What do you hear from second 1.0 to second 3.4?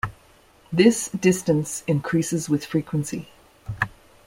distance increases with frequency.